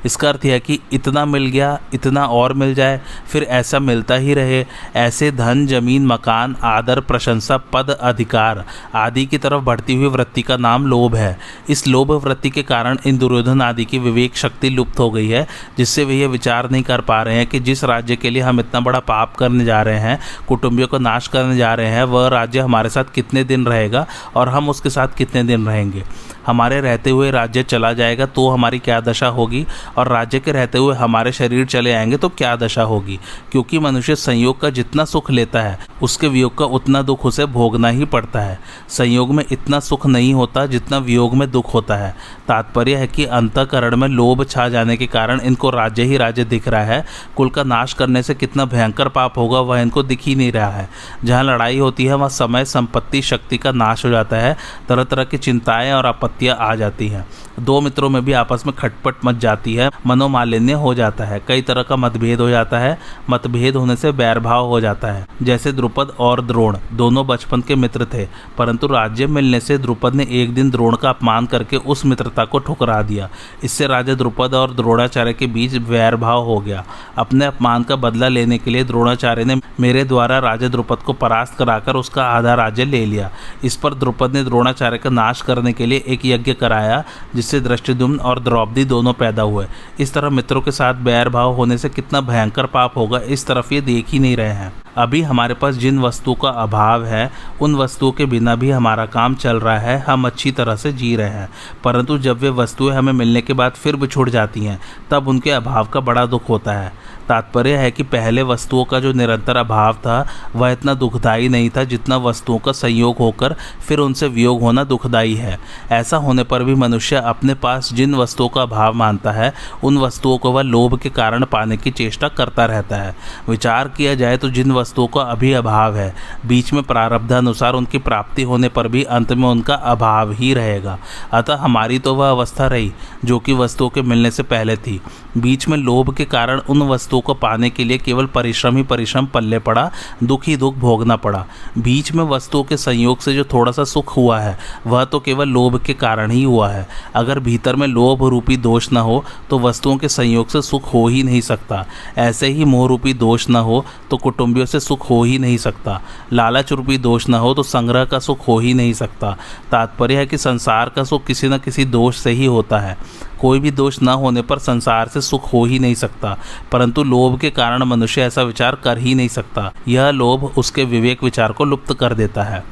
[0.06, 4.34] इसका अर्थ यह कि इतना मिल गया, इतना और मिल जाए, फिर ऐसा मिलता ही
[4.34, 4.66] रहे।
[4.96, 8.64] ऐसे धन, ज़मीन, मकान, आदर, प्रशंसा, पद, अधिकार
[8.96, 11.38] आदि की तरफ़ बढ़ती हुई वृत्ति का नाम लोभ है।
[11.70, 15.48] इस लोभ वृत्ति के कारण इन दुर्योधन आदि की विवेक शक्ति लुप्त हो गई है,
[15.78, 18.60] जिससे वे ये विचार नहीं कर पा रहे हैं कि जिस राज्य के लिए हम
[18.60, 22.28] इतना बड़ा पाप करने जा रहे हैं, कुटुंबियों को नाश करने जा रहे हैं, वह
[22.28, 26.04] राज्य हमारे साथ कितने दिन रहेगा और हम उसके साथ कितने दिन रहेंगे।
[26.48, 29.66] हमारे रहते हुए राज्य चला जाएगा तो हमारी क्या दशा होगी?
[29.98, 33.20] और राज्य के रहते हुए हमारे शरीर चले आएँगे तो क्या दशा होगी?
[33.52, 37.88] क्योंकि मनुष्य संयोग का जितना सुख लेता है, उसके वियोग का उतना दुख उसे भोगना
[37.88, 42.16] ही पड़ता है। संयोग में इतना सुख नहीं होता जितना वियोग में दुख होता है।
[42.48, 46.68] तात्पर्य है कि अंतकरण में लोभ छा जाने के कारण इनको राज्य ही राज्य दिख
[46.68, 47.06] रहा है।
[47.38, 50.70] कुल का नाश करने से कितना भयंकर पाप होगा, वह इनको दिख ही नहीं रहा
[50.70, 50.90] है।
[51.24, 54.58] जहाँ लड़ाई होती है, वहाँ समय, संपत्ति, शक्ति का नाश हो जाता है।
[54.90, 56.06] तरह तरह की चिंताएँ और
[56.36, 57.26] आपत्तियाँ आ जाती हैं।
[57.60, 61.62] दो मित्रों में भी आपस में खटपट मच जाती है, मनोमालिन्य हो जाता है। कई
[61.62, 66.14] तरह का मतभेद हो जाता है, मतभेद होने से बैरभाव हो जाता है। जैसे द्रुपद
[66.20, 70.70] और द्रोण, दोनों बचपन के मित्र थे, परंतु राज्य मिलने से द्रुपद ने एक दिन
[70.70, 73.30] द्रोण का अपमान करके उस मित्रता को ठुकरा दिया।
[73.64, 76.86] इससे राजा द्रुपद और द्रोणाचार्य के बीच वैरभाव हो गया।
[77.18, 81.58] अपने अपमान का बदला लेने के लिए द्रोणाचार्य ने मेरे द्वारा राजा द्रुपद को परास्त
[81.58, 83.32] कराकर उसका आधा राज्य ले लिया।
[83.64, 87.04] इस पर द्रुपद ने द्रोणाचार्य का नाश करने के लिए एक यज्ञ कराया
[87.46, 89.68] जिससे दृष्टिदुम्न और द्रौपदी दोनों पैदा हुए।
[90.00, 93.74] इस तरह मित्रों के साथ बैर भाव होने से कितना भयंकर पाप होगा, इस तरफ़
[93.74, 97.32] ये देख ही नहीं रहे हैं। अभी हमारे पास जिन वस्तुओं का अभाव है,
[97.62, 101.16] उन वस्तुओं के बिना भी हमारा काम चल रहा है, हम अच्छी तरह से जी
[101.16, 101.50] रहे हैं।
[101.84, 104.80] परंतु जब वे वस्तुएँ हमें मिलने के बाद फिर बिछुड़ जाती हैं,
[105.12, 106.94] तब उनके अभाव का बड़ा दुख होता है।
[107.28, 111.84] तात्पर्य है कि पहले वस्तुओं का जो निरंतर अभाव था, वह इतना दुखदायी नहीं था
[111.84, 113.56] जितना वस्तुओं का संयोग होकर
[113.88, 115.60] फिर उनसे वियोग होना दुखदायी है।
[115.92, 120.38] ऐसा होने पर भी मनुष्य अपने पास जिन वस्तुओं का अभाव मानता है, उन वस्तुओं
[120.38, 123.16] को वह लोभ के कारण पाने की चेष्टा करता रहता है।
[123.50, 126.14] विचार किया जाए तो जिन वस्तुओं का अभी अभाव है,
[126.46, 130.98] बीच में प्रारब्धानुसार उनकी प्राप्ति होने पर भी अंत में उनका अभाव ही रहेगा।
[131.34, 132.92] अतः हमारी तो वह अवस्था रही,
[133.26, 135.00] जो कि वस्तुओं के मिलने से पहले थी।
[135.38, 139.26] बीच में लोभ के कारण उन वस्तुओं को पाने के लिए केवल परिश्रम ही परिश्रम,
[139.26, 139.90] पल्ले पड़ा,
[140.24, 141.46] दुख ही दुख भोगना पड़ा।
[141.78, 145.50] बीच में वस्तुओं के संयोग से जो थोड़ा सा सुख हुआ है, वह तो केवल
[145.50, 146.88] लोभ के कारण ही हुआ है।
[147.26, 151.08] अगर भीतर में लोभ रूपी दोष न हो तो वस्तुओं के संयोग से सुख हो
[151.08, 151.86] ही नहीं सकता।
[152.18, 156.00] ऐसे ही मोह रूपी दोष न हो तो कुटुंबियों से सुख हो ही नहीं सकता।
[156.34, 159.32] लालच रूपी दोष न हो तो संग्रह का सुख हो ही नहीं सकता।
[159.72, 162.98] तात्पर्य है कि संसार का सुख किसी न किसी दोष से ही होता है।
[163.42, 166.38] कोई भी दोष न होने पर संसार से सुख हो ही नहीं सकता।
[166.72, 171.24] परंतु लोभ के कारण मनुष्य ऐसा विचार कर ही नहीं सकता। यह लोभ उसके विवेक
[171.24, 172.64] विचार को लुप्त कर देता है।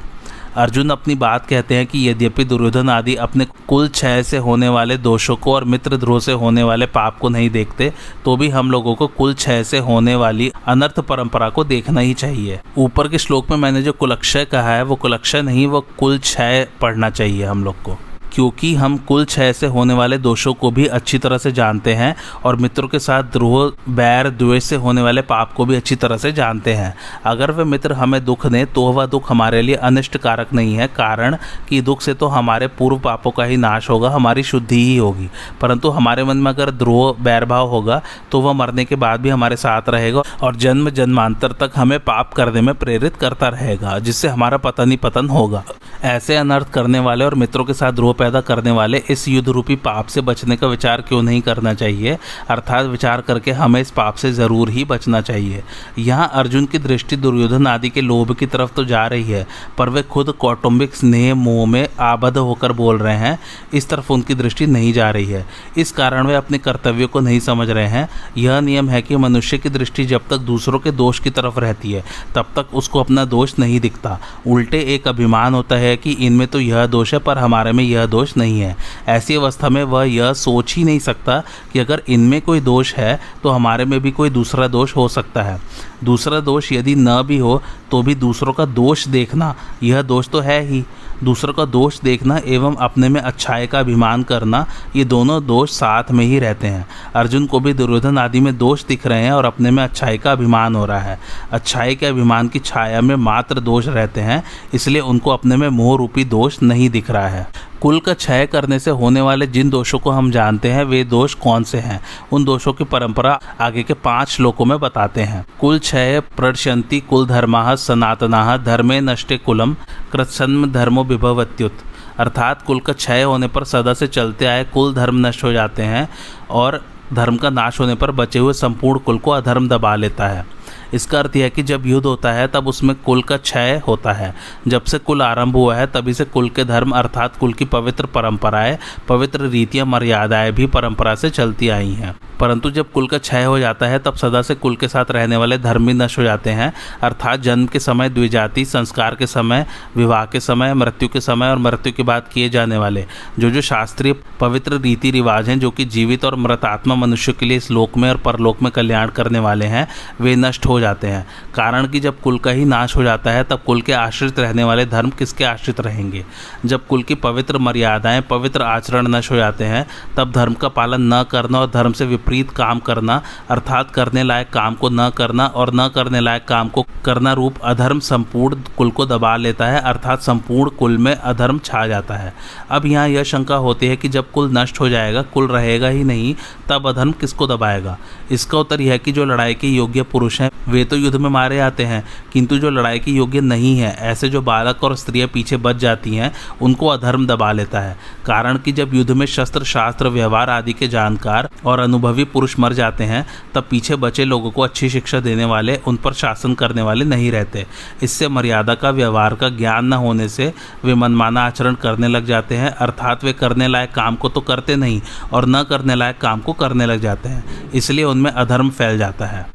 [0.56, 4.96] अर्जुन अपनी बात कहते हैं कि यद्यपि दुर्योधन आदि अपने कुल क्षय से होने वाले
[4.98, 7.92] दोषों को और मित्र द्रोह से होने वाले पाप को नहीं देखते
[8.24, 12.14] तो भी हम लोगों को कुल क्षय से होने वाली अनर्थ परंपरा को देखना ही
[12.14, 16.18] चाहिए। ऊपर के श्लोक में मैंने जो कुलक्षय कहा है, वो कुलक्षय नहीं, वो कुल
[16.18, 17.98] क्षय पढ़ना चाहिए हम लोग को।
[18.34, 22.14] क्योंकि हम कुल छह से होने वाले दोषों को भी अच्छी तरह से जानते हैं
[22.44, 26.16] और मित्रों के साथ द्रोह बैर, द्वेष से होने वाले पाप को भी अच्छी तरह
[26.16, 26.94] से जानते हैं।
[27.24, 30.86] अगर वे मित्र हमें दुख दें तो वह दुख हमारे लिए अनिष्ट कारक नहीं है,
[30.88, 31.36] कारण
[31.68, 35.28] कि दुख से तो हमारे पूर्व पापों का ही नाश होगा, हमारी शुद्धि ही होगी।
[35.60, 39.56] परंतु हमारे मन में अगर द्रोह बैरभाव होगा तो वह मरने के बाद भी हमारे
[39.56, 44.56] साथ रहेगा और जन्म जन्मांतर तक हमें पाप करने में प्रेरित करता रहेगा, जिससे हमारा
[44.58, 45.62] पतन ही पतन होगा।
[46.04, 49.74] ऐसे अनर्थ करने वाले और मित्रों के साथ द्रोह पैदा करने वाले इस युद्ध रूपी
[49.76, 52.16] पाप से बचने का विचार क्यों नहीं करना चाहिए?
[52.50, 55.62] अर्थात विचार करके हमें इस पाप से ज़रूर ही बचना चाहिए।
[55.98, 59.46] यहाँ अर्जुन की दृष्टि दुर्योधन आदि के लोभ की तरफ़ तो जा रही है,
[59.78, 63.38] पर वे खुद कौटुंबिक स्नेह मोह में आबद्ध होकर बोल रहे हैं।
[63.74, 65.44] इस तरफ़ उनकी दृष्टि नहीं जा रही है।
[65.76, 69.58] इस कारण वे अपने कर्तव्यों को नहीं समझ रहे हैं। यह नियम है कि मनुष्य
[69.58, 73.24] की दृष्टि जब तक दूसरों के दोष की तरफ़ रहती है, तब तक उसको अपना
[73.26, 77.38] दोष नहीं दिखता। उल्टे एक अभिमान होता है कि इनमें तो यह दोष है, पर
[77.38, 78.76] हमारे में यह दोष नहीं है।
[79.08, 83.20] ऐसी अवस्था में वह यह सोच ही नहीं सकता कि अगर इनमें कोई दोष है
[83.42, 85.60] तो हमारे में भी कोई दूसरा दोष हो सकता है।
[86.04, 90.40] दूसरा दोष यदि न भी हो तो भी दूसरों का दोष देखना, यह दोष तो
[90.40, 90.84] है ही।
[91.24, 94.64] दूसरों का दोष देखना एवं अपने में अच्छाई का अभिमान करना,
[94.96, 98.84] ये दोनों दोष साथ में ही रहते हैं। अर्जुन को भी दुर्योधन आदि में दोष
[98.84, 101.18] दिख रहे हैं और अपने में अच्छाई का अभिमान हो रहा है।
[101.52, 104.42] अच्छाई के अभिमान की छाया में मात्र दोष रहते हैं,
[104.74, 107.46] इसलिए उनको अपने में मोह रूपी दोष नहीं दिख रहा है।
[107.84, 111.34] कुल का क्षय करने से होने वाले जिन दोषों को हम जानते हैं, वे दोष
[111.34, 112.00] कौन से हैं?
[112.32, 117.26] उन दोषों की परंपरा आगे के पाँच श्लोकों में बताते हैं। कुल क्षय प्रशंति कुल
[117.26, 119.76] धर्मा, सनातना, धर्मे नष्टे कुलम,
[120.12, 121.78] कृत्सन्म धर्मो विभवत्युत।
[122.18, 125.82] अर्थात कुल का क्षय होने पर सदा से चलते आए कुल धर्म नष्ट हो जाते
[125.82, 126.08] हैं
[126.50, 130.53] और धर्म का नाश होने पर बचे हुए संपूर्ण कुल को अधर्म दबा लेता है।
[130.94, 134.34] इसका अर्थ यह कि जब युद्ध होता है, तब उसमें कुल का क्षय होता है।
[134.68, 138.06] जब से कुल आरंभ हुआ है, तभी से कुल के धर्म अर्थात कुल की पवित्र
[138.06, 138.78] परंपराएँ,
[139.08, 143.58] पवित्र रीतियाँ, मर्यादाएँ भी परंपरा से चलती आई हैं। परंतु जब कुल का क्षय हो
[143.58, 146.50] जाता है, तब सदा से कुल के साथ रहने वाले धर्म भी नष्ट हो जाते
[146.50, 151.46] हैं। अर्थात जन्म के समय, द्विजाति, संस्कार के समय, विवाह के समय, मृत्यु के समय
[151.46, 153.06] और मृत्यु के बाद किए जाने वाले
[153.38, 157.56] जो जो शास्त्रीय पवित्र रीति रिवाज हैं, जो कि जीवित और मृतात्मा मनुष्य के लिए
[157.56, 159.88] इस लोक में और परलोक में कल्याण करने वाले हैं,
[160.20, 163.44] वे नष्ट हो जाते हैं। कारण कि जब कुल का ही नाश हो जाता है,
[163.44, 166.24] तब कुल के आश्रित रहने वाले धर्म किसके आश्रित रहेंगे?
[166.66, 171.14] जब कुल की पवित्र मर्यादाएँ, पवित्र आचरण नष्ट हो जाते हैं, तब धर्म का पालन
[171.14, 175.46] न करना और धर्म से विपरीत काम करना, अर्थात करने लायक काम को न करना
[175.46, 179.80] और न करने लायक काम को करना रूप अधर्म संपूर्ण कुल को दबा लेता है,
[179.80, 182.34] अर्थात संपूर्ण कुल में अधर्म छा जाता है।
[182.70, 186.04] अब यहाँ यह शंका होती है कि जब कुल नष्ट हो जाएगा, कुल रहेगा ही
[186.04, 186.34] नहीं,
[186.68, 187.98] तब अधर्म किसको दबाएगा?
[188.30, 191.28] इसका उत्तर यह है कि जो लड़ाई के योग्य पुरुष हैं वे तो युद्ध में
[191.30, 195.28] मारे आते हैं, किंतु जो लड़ाई के योग्य नहीं है, ऐसे जो बालक और स्त्रियाँ
[195.28, 197.96] पीछे बच जाती हैं, उनको अधर्म दबा लेता है।
[198.26, 202.72] कारण कि जब युद्ध में शस्त्र, शास्त्र, व्यवहार आदि के जानकार और अनुभवी पुरुष मर
[202.72, 206.82] जाते हैं, तब पीछे बचे लोगों को अच्छी शिक्षा देने वाले, उन पर शासन करने
[206.82, 207.66] वाले नहीं रहते।
[208.02, 210.52] इससे मर्यादा का, व्यवहार का ज्ञान न होने से
[210.84, 214.76] वे मनमाना आचरण करने लग जाते हैं, अर्थात वे करने लायक काम को तो करते
[214.76, 215.00] नहीं
[215.32, 219.26] और न करने लायक काम को करने लग जाते हैं। इसलिए उनमें अधर्म फैल जाता
[219.26, 219.46] है।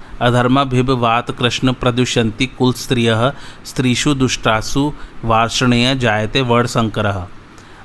[0.99, 3.31] अधर्माभिभवात कृष्ण प्रदुषंती कुल स्त्रिय
[3.65, 4.91] स्त्रीषु दुष्टासु
[5.23, 7.07] वार्षणेय जायते वर्णशंकर।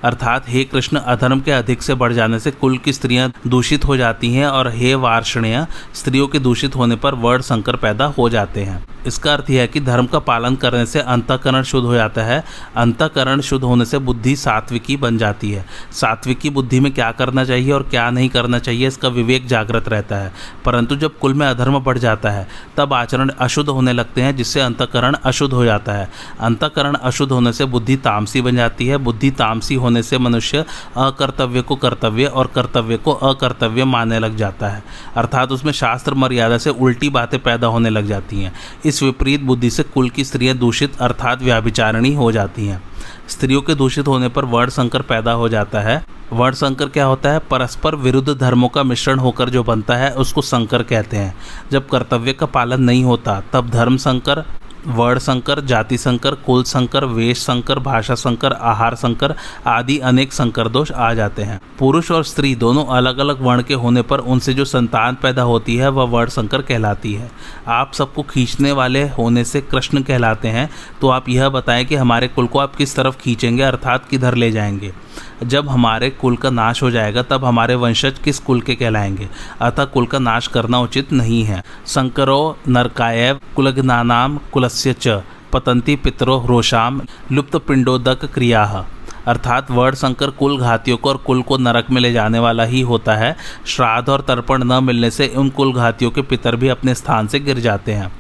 [0.05, 3.97] अर्थात हे कृष्ण अधर्म के अधिक से बढ़ जाने से कुल की स्त्रियाँ दूषित हो
[3.97, 8.65] जाती हैं और हे वार्षणीय, स्त्रियों के दूषित होने पर वर्ण संकर पैदा हो जाते
[8.65, 12.23] हैं। इसका अर्थ यह है कि धर्म का पालन करने से अंतकरण शुद्ध हो जाता
[12.23, 12.45] है।
[12.77, 17.73] अंतकरण शुद्ध होने से बुद्धि सात्विकी बन जाती है। सात्विकी बुद्धि में क्या करना चाहिए
[17.73, 20.33] और क्या नहीं करना चाहिए, इसका विवेक जागृत रहता है।
[20.65, 24.61] परंतु जब कुल में अधर्म बढ़ जाता है, तब आचरण अशुद्ध होने लगते हैं, जिससे
[24.61, 29.31] अंतकरण अशुद्ध हो जाता है। अंतकरण अशुद्ध होने से बुद्धि तामसी बन जाती है। बुद्धि
[29.31, 30.65] तामसी होने से मनुष्य
[30.97, 34.83] अकर्तव्य को कर्तव्य और कर्तव्य को अकर्तव्य मानने लग जाता है।
[35.17, 38.55] अर्थात उसमें शास्त्र मर्यादा से उल्टी बातें पैदा होने लग जाती हैं।
[38.85, 42.83] इस विपरीत बुद्धि से कुल की स्त्रियाँ दूषित अर्थात व्याभिचारणी हो जाती हैं।
[43.29, 47.31] स्त्रियों के दूषित होने पर वर्ण संकर पैदा हो जाता है। वर्ण संकर क्या होता
[47.31, 47.39] है?
[47.39, 51.35] परस्पर विरुद्ध धर्मों का मिश्रण होकर जो बनता है, उसको संकर कहते हैं।
[51.73, 54.45] जब कर्तव्य का पालन नहीं होता, तब धर्म संकर
[54.87, 59.35] वर्ण संकर जाति संकर कुल संकर वेश संकर भाषा संकर आहार संकर
[59.67, 63.75] आदि अनेक संकर दोष आ जाते हैं। पुरुष और स्त्री दोनों अलग अलग वर्ण के
[63.75, 67.31] होने पर उनसे जो संतान पैदा होती है, वह वर्ण संकर कहलाती है।
[67.69, 70.71] आप सबको खींचने वाले होने से कृष्ण कहलाते हैं।
[71.01, 74.51] तो आप यह बताएँ कि हमारे कुल को आप किस तरफ़ खींचेंगे, अर्थात किधर ले
[74.51, 75.04] जाएँगे?
[75.43, 79.29] जब हमारे कुल का नाश हो जाएगा, तब हमारे वंशज किस कुल के कहलाएँगे?
[79.61, 85.09] अतः कुल का नाश करना उचित नहीं है। संकरो नरकाय कुलग्नानाम कुलस्य च,
[85.53, 88.87] पतंती पितरो रोशाम लुप्त पिंडोदक क्रिया।
[89.27, 92.81] अर्थात वर्ण संकर कुल घातियों को और कुल को नरक में ले जाने वाला ही
[92.81, 96.95] होता है। श्राद्ध और तर्पण न मिलने से उन कुल घातियों के पितर भी अपने
[96.95, 98.13] स्थान से गिर जाते हैं।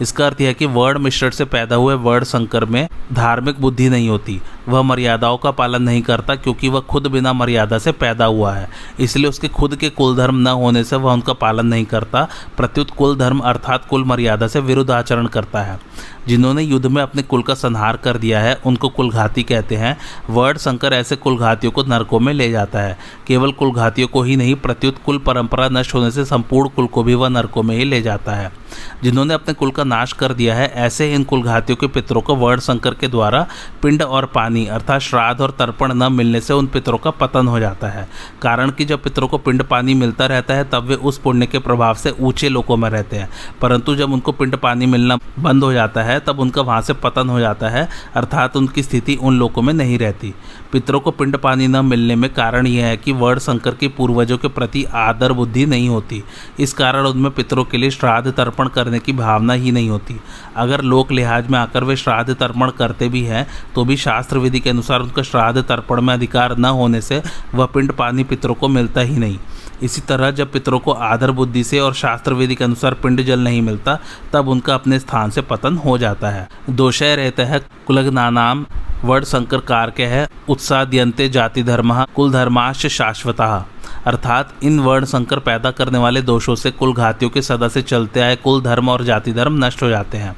[0.00, 4.08] इसका अर्थ यह कि वर्ण मिश्रण से पैदा हुए वर्ण संकर में धार्मिक बुद्धि नहीं
[4.08, 8.54] होती। वह मर्यादाओं का पालन नहीं करता क्योंकि वह खुद बिना मर्यादा से पैदा हुआ
[8.54, 8.68] है।
[9.00, 12.90] इसलिए उसके खुद के कुल धर्म न होने से वह उनका पालन नहीं करता। प्रत्युत
[12.90, 15.78] कुल धर्म अर्थात कुल मर्यादा से विरुद्ध आचरण करता है।
[16.30, 19.98] जिन्होंने युद्ध में अपने कुल का संहार कर दिया है, उनको कुलघाती कहते हैं।
[20.30, 24.54] वर्ण शंकर ऐसे कुलघातियों को नरकों में ले जाता है। केवल कुलघातियों को ही नहीं,
[24.54, 28.02] प्रत्युत कुल परंपरा नष्ट होने से संपूर्ण कुल को भी वह नरकों में ही ले
[28.02, 28.52] जाता है।
[29.02, 32.60] जिन्होंने अपने कुल का नाश कर दिया है, ऐसे इन कुलघातियों के पितरों को वर्ण
[32.60, 33.46] शंकर के द्वारा
[33.82, 37.60] पिंड और पानी अर्थात श्राद्ध और तर्पण न मिलने से उन पितरों का पतन हो
[37.60, 38.08] जाता है।
[38.42, 41.58] कारण कि जब पितरों को पिंड पानी मिलता रहता है, तब वे उस पुण्य के
[41.58, 45.72] प्रभाव से ऊँचे लोकों में रहते हैं। परंतु जब उनको पिंड पानी मिलना बंद हो
[45.72, 49.62] जाता है तब उनका वहाँ से पतन हो जाता है, अर्थात उनकी स्थिति उन लोगों
[49.62, 50.34] में नहीं रहती।
[50.72, 54.38] पितरों को पिंड पानी न मिलने में कारण यह है कि वर्ण शंकर के पूर्वजों
[54.38, 56.22] के प्रति आदर बुद्धि नहीं होती।
[56.60, 60.16] इस कारण उनमें पितरों के लिए श्राद्ध तर्पण करने की भावना ही नहीं होती।
[60.56, 64.60] अगर लोक लिहाज में आकर वे श्राद्ध तर्पण करते भी हैं तो भी शास्त्र विधि
[64.60, 67.22] के अनुसार उनका श्राद्ध तर्पण में अधिकार न होने से
[67.54, 69.38] वह पिंड पानी पितरों को मिलता ही नहीं।
[69.82, 73.40] इसी तरह जब पितरों को आदर बुद्धि से और शास्त्र विधि के अनुसार पिंड जल
[73.40, 73.98] नहीं मिलता,
[74.32, 78.64] तब उनका अपने स्थान से पतन हो जाता है। दोषय रहता है कुलग्नानाम
[79.04, 83.64] वर्ण संकर के है, उत्साद्यंते जाति धर्म, कुल धर्माश शाश्वतः।
[84.06, 88.20] अर्थात इन वर्ण संकर पैदा करने वाले दोषों से कुल घातियों के सदा से चलते
[88.20, 90.36] आए कुल धर्म और जाति धर्म नष्ट हो जाते हैं।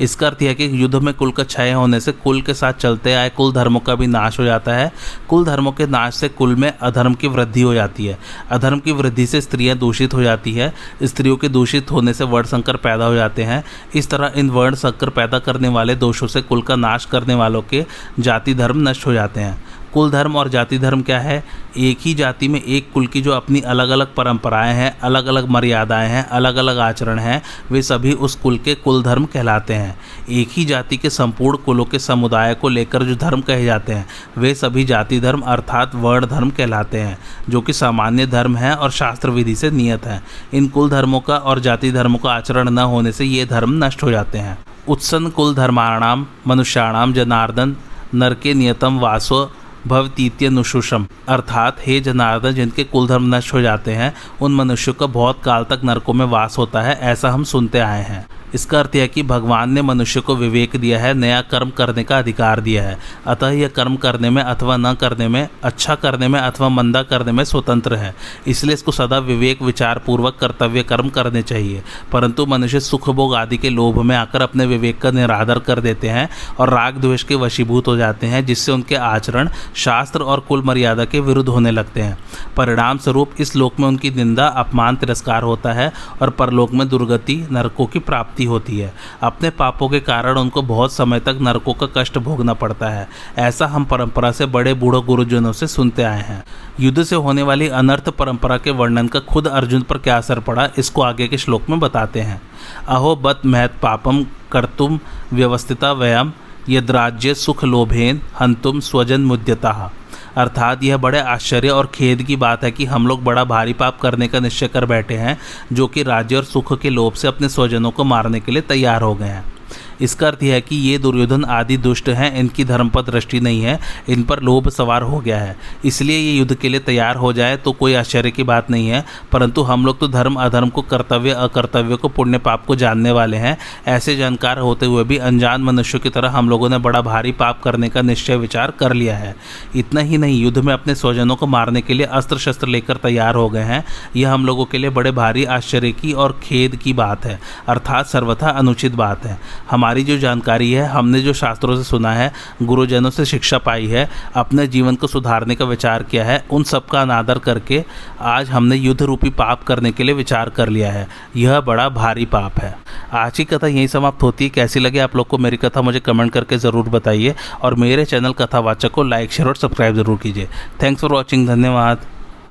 [0.00, 3.14] इसका अर्थ यह कि युद्ध में कुल का क्षय होने से कुल के साथ चलते
[3.14, 4.92] आए कुल धर्मों का भी नाश हो जाता है।
[5.28, 8.18] कुल धर्मों के नाश से कुल में अधर्म की वृद्धि हो जाती है।
[8.50, 12.46] अधर्म की वृद्धि से स्त्रियाँ दूषित हो जाती है। स्त्रियों के दूषित होने से वर्ण
[12.46, 16.42] संकर पैदा हो जाते हैं। इस तरह इन वर्ण संकर पैदा करने वाले दोषों से
[16.42, 17.84] कुल का नाश करने वालों के
[18.20, 19.64] जाति धर्म नष्ट हो जाते हैं।
[19.96, 21.44] कुल धर्म और जाति धर्म क्या है?
[21.76, 25.48] एक ही जाति में एक कुल की जो अपनी अलग अलग परंपराएँ हैं अलग अलग
[25.48, 29.98] मर्यादाएँ हैं अलग अलग आचरण हैं, वे सभी उस कुल के कुल धर्म कहलाते हैं।
[30.30, 34.06] एक ही जाति के संपूर्ण कुलों के समुदाय को लेकर जो धर्म कहे जाते हैं,
[34.38, 38.90] वे सभी जाति धर्म अर्थात वर्ण धर्म कहलाते हैं, जो कि सामान्य धर्म है और
[38.90, 40.22] शास्त्र विधि से नियत है।
[40.54, 44.02] इन कुल धर्मों का और जाति धर्मों का आचरण न होने से ये धर्म नष्ट
[44.02, 47.76] हो जाते हैं। उत्सन कुल धर्माणाम, मनुष्याणाम, जनार्दन,
[48.14, 49.52] नरके नियतम, वासो
[49.86, 55.42] भवतीत्य नुशुषम अर्थात, हे जनार्दन, जिनके कुलधर्म नष्ट हो जाते हैं, उन मनुष्यों का बहुत
[55.44, 59.06] काल तक नरकों में वास होता है, ऐसा हम सुनते आए हैं। इसका अर्थ यह
[59.06, 62.98] कि भगवान ने मनुष्य को विवेक दिया है, नया कर्म करने का अधिकार दिया है।
[63.26, 67.32] अतः यह कर्म करने में अथवा न करने में अच्छा करने में अथवा मंदा करने
[67.32, 68.14] में स्वतंत्र है।
[68.46, 73.56] इसलिए इसको सदा विवेक विचार पूर्वक कर्तव्य कर्म करने चाहिए। परंतु मनुष्य सुख भोग आदि
[73.56, 77.34] के लोभ में आकर अपने विवेक का निरादर कर देते हैं और राग द्वेष के
[77.34, 82.00] वशीभूत हो जाते हैं, जिससे उनके आचरण शास्त्र और कुल मर्यादा के विरुद्ध होने लगते
[82.00, 82.18] हैं।
[82.56, 85.92] परिणाम स्वरूप इस लोक में उनकी निंदा, अपमान, तिरस्कार होता है
[86.22, 90.92] और परलोक में दुर्गति, नरकों की प्राप्ति होती है। अपने पापों के कारण उनको बहुत
[90.92, 95.52] समय तक नरकों का कष्ट भोगना पड़ता है। ऐसा हम परंपरा से बड़े बूढ़ों गुरुजनों
[95.52, 96.42] से सुनते आए हैं।
[96.80, 100.68] युद्ध से होने वाली अनर्थ परंपरा के वर्णन का खुद अर्जुन पर क्या असर पड़ा,
[100.78, 102.40] इसको आगे के श्लोक में बताते हैं।
[102.88, 104.98] अहो बत महत पापम कर्तुम
[105.32, 106.32] व्यवस्थिता व्ययम
[106.68, 109.92] यद्राज्य सुख लोभेन, हंतुम स्वजन मुद्यता।
[110.36, 114.00] अर्थात यह बड़े आश्चर्य और खेद की बात है कि हम लोग बड़ा भारी पाप
[114.00, 115.38] करने का निश्चय कर बैठे हैं,
[115.72, 119.02] जो कि राज्य और सुख के लोभ से अपने स्वजनों को मारने के लिए तैयार
[119.02, 119.55] हो गए हैं।
[120.00, 123.62] इसका अर्थ यह है कि ये दुर्योधन आदि दुष्ट हैं, इनकी धर्म पर दृष्टि नहीं
[123.62, 123.78] है,
[124.08, 127.56] इन पर लोभ सवार हो गया है। इसलिए ये युद्ध के लिए तैयार हो जाए
[127.56, 131.30] तो कोई आश्चर्य की बात नहीं है, परंतु हम लोग तो धर्म अधर्म को कर्तव्य,
[131.30, 133.56] अकर्तव्य को पुण्य पाप को जानने वाले हैं।
[133.88, 137.60] ऐसे जानकार होते हुए भी अनजान मनुष्यों की तरह हम लोगों ने बड़ा भारी पाप
[137.62, 139.34] करने का निश्चय विचार कर लिया है।
[139.76, 143.34] इतना ही नहीं, युद्ध में अपने स्वजनों को मारने के लिए अस्त्र शस्त्र लेकर तैयार
[143.34, 143.84] हो गए हैं।
[144.16, 148.06] यह हम लोगों के लिए बड़े भारी आश्चर्य की और खेद की बात है, अर्थात
[148.06, 149.38] सर्वथा अनुचित बात है।
[149.70, 153.86] हम हमारी जो जानकारी है, हमने जो शास्त्रों से सुना है, गुरुजनों से शिक्षा पाई
[153.86, 157.82] है, अपने जीवन को सुधारने का विचार किया है, उन सब का अनादर करके
[158.20, 162.26] आज हमने युद्ध रूपी पाप करने के लिए विचार कर लिया है। यह बड़ा भारी
[162.26, 162.74] पाप है।
[163.12, 166.00] आज की कथा यहीं समाप्त होती है। कैसी लगे आप लोग को मेरी कथा, मुझे
[166.00, 170.48] कमेंट करके ज़रूर बताइए। और मेरे चैनल कथावाचक को लाइक, शेयर और सब्सक्राइब ज़रूर कीजिए।
[170.82, 172.06] थैंक्स फॉर वॉचिंग धन्यवाद।